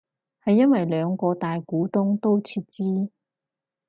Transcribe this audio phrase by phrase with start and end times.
[0.43, 3.11] 係因為兩個大股東都撤資